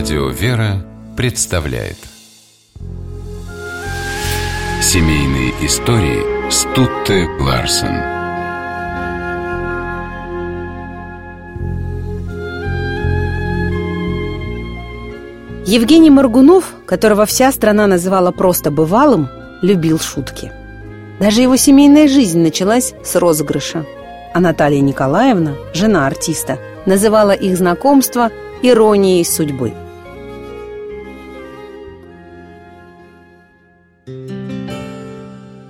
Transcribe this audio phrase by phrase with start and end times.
[0.00, 0.82] Радио «Вера»
[1.14, 1.98] представляет
[4.80, 7.96] Семейные истории Стутте Ларсен
[15.66, 19.28] Евгений Моргунов, которого вся страна называла просто бывалым,
[19.60, 20.50] любил шутки.
[21.20, 23.84] Даже его семейная жизнь началась с розыгрыша.
[24.32, 28.30] А Наталья Николаевна, жена артиста, называла их знакомство
[28.62, 29.74] иронией судьбы.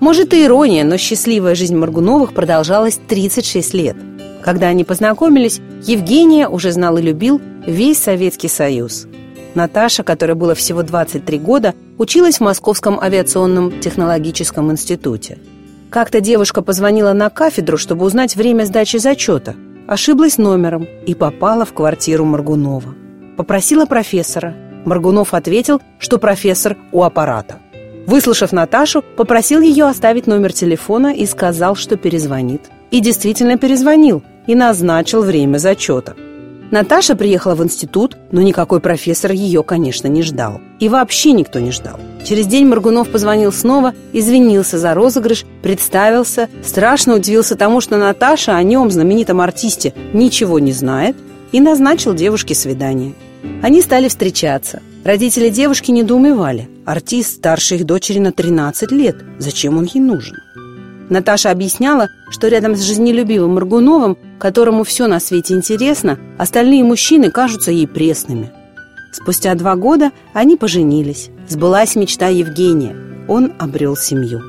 [0.00, 3.96] Может и ирония, но счастливая жизнь Моргуновых продолжалась 36 лет.
[4.42, 9.06] Когда они познакомились, Евгения уже знал и любил весь Советский Союз.
[9.54, 15.38] Наташа, которой было всего 23 года, училась в Московском авиационном технологическом институте.
[15.90, 19.54] Как-то девушка позвонила на кафедру, чтобы узнать время сдачи зачета–
[19.90, 22.94] ошиблась номером и попала в квартиру Маргунова.
[23.36, 24.54] Попросила профессора.
[24.84, 27.58] Маргунов ответил, что профессор у аппарата.
[28.06, 32.62] Выслушав Наташу, попросил ее оставить номер телефона и сказал, что перезвонит.
[32.90, 36.16] И действительно перезвонил и назначил время зачета.
[36.70, 40.60] Наташа приехала в институт, но никакой профессор ее, конечно, не ждал.
[40.78, 41.98] И вообще никто не ждал.
[42.24, 48.62] Через день Маргунов позвонил снова, извинился за розыгрыш, представился, страшно удивился тому, что Наташа о
[48.62, 51.16] нем, знаменитом артисте, ничего не знает,
[51.50, 53.14] и назначил девушке свидание.
[53.62, 54.80] Они стали встречаться.
[55.04, 56.68] Родители девушки недоумевали.
[56.84, 59.16] Артист старше их дочери на 13 лет.
[59.38, 60.36] Зачем он ей нужен?
[61.08, 67.72] Наташа объясняла, что рядом с жизнелюбивым Маргуновым, которому все на свете интересно, остальные мужчины кажутся
[67.72, 68.52] ей пресными.
[69.12, 71.30] Спустя два года они поженились.
[71.48, 72.94] Сбылась мечта Евгения.
[73.26, 74.42] Он обрел семью.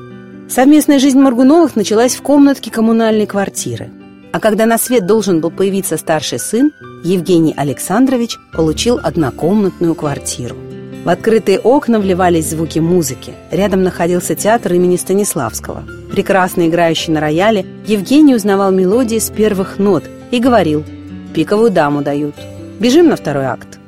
[0.50, 3.90] Совместная жизнь Маргуновых началась в комнатке коммунальной квартиры.
[4.32, 6.72] А когда на свет должен был появиться старший сын,
[7.04, 10.56] Евгений Александрович получил однокомнатную квартиру.
[11.04, 13.34] В открытые окна вливались звуки музыки.
[13.50, 15.84] Рядом находился театр имени Станиславского.
[16.10, 20.84] Прекрасно играющий на рояле, Евгений узнавал мелодии с первых нот и говорил
[21.34, 22.34] «Пиковую даму дают.
[22.80, 23.78] Бежим на второй акт».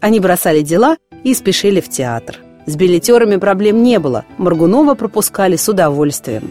[0.00, 2.36] Они бросали дела и спешили в театр.
[2.66, 6.50] С билетерами проблем не было, Маргунова пропускали с удовольствием.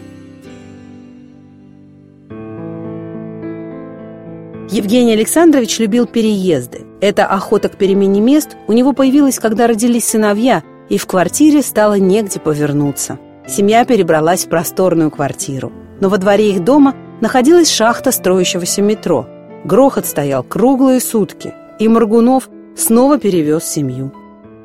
[4.70, 6.84] Евгений Александрович любил переезды.
[7.00, 11.94] Эта охота к перемене мест у него появилась, когда родились сыновья, и в квартире стало
[11.94, 13.18] негде повернуться.
[13.46, 15.72] Семья перебралась в просторную квартиру.
[16.00, 19.26] Но во дворе их дома находилась шахта строящегося метро.
[19.64, 24.12] Грохот стоял круглые сутки, и Маргунов снова перевез семью.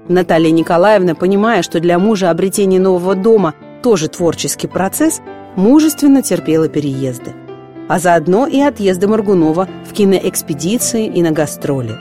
[0.09, 5.21] Наталья Николаевна, понимая, что для мужа обретение нового дома тоже творческий процесс,
[5.55, 7.33] мужественно терпела переезды
[7.93, 11.95] а заодно и отъезды Маргунова в киноэкспедиции и на гастроли.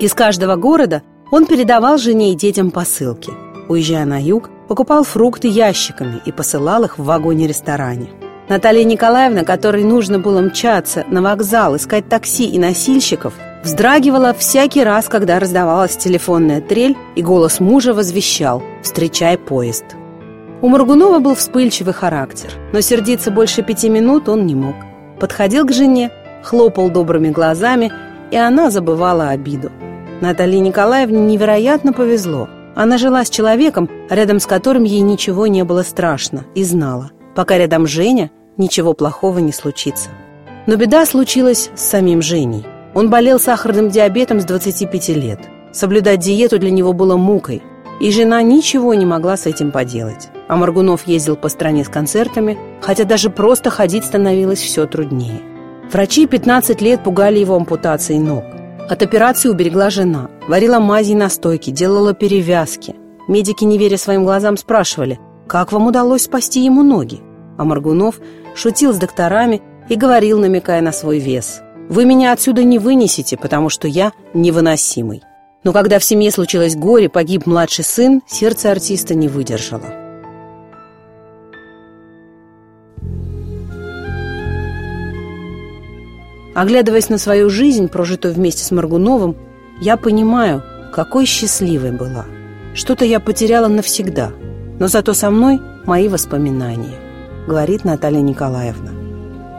[0.00, 3.30] Из каждого города он передавал жене и детям посылки.
[3.68, 8.08] Уезжая на юг, покупал фрукты ящиками и посылал их в вагоне-ресторане.
[8.48, 15.08] Наталья Николаевна, которой нужно было мчаться на вокзал, искать такси и носильщиков, вздрагивала всякий раз,
[15.08, 19.84] когда раздавалась телефонная трель, и голос мужа возвещал «Встречай поезд».
[20.62, 24.74] У Маргунова был вспыльчивый характер, но сердиться больше пяти минут он не мог
[25.18, 26.10] подходил к жене,
[26.42, 27.92] хлопал добрыми глазами,
[28.30, 29.70] и она забывала обиду.
[30.20, 32.48] Наталье Николаевне невероятно повезло.
[32.74, 37.58] Она жила с человеком, рядом с которым ей ничего не было страшно, и знала, пока
[37.58, 40.10] рядом Женя, ничего плохого не случится.
[40.66, 42.66] Но беда случилась с самим Женей.
[42.94, 45.40] Он болел сахарным диабетом с 25 лет.
[45.72, 47.62] Соблюдать диету для него было мукой,
[48.00, 50.28] и жена ничего не могла с этим поделать.
[50.48, 55.40] А Маргунов ездил по стране с концертами, хотя даже просто ходить становилось все труднее.
[55.92, 58.44] Врачи 15 лет пугали его ампутацией ног.
[58.88, 62.96] От операции уберегла жена, варила мази и настойки, делала перевязки.
[63.28, 67.20] Медики, не веря своим глазам, спрашивали, как вам удалось спасти ему ноги?
[67.56, 68.20] А Маргунов
[68.54, 71.60] шутил с докторами и говорил, намекая на свой вес.
[71.88, 75.22] «Вы меня отсюда не вынесете, потому что я невыносимый».
[75.64, 80.04] Но когда в семье случилось горе, погиб младший сын, сердце артиста не выдержало.
[86.54, 89.36] Оглядываясь на свою жизнь, прожитую вместе с Маргуновым,
[89.80, 90.62] я понимаю,
[90.92, 92.26] какой счастливой была.
[92.74, 94.30] Что-то я потеряла навсегда,
[94.78, 97.00] но зато со мной мои воспоминания,
[97.48, 98.92] говорит Наталья Николаевна.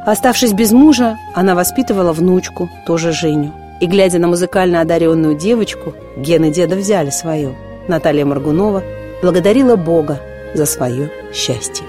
[0.06, 3.52] Оставшись без мужа, она воспитывала внучку, тоже Женю.
[3.86, 7.56] И, глядя на музыкально одаренную девочку, гены деда взяли свое.
[7.88, 8.82] Наталья Маргунова
[9.22, 10.20] благодарила Бога
[10.56, 11.86] за свое счастье.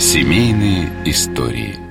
[0.00, 1.83] Семейные истории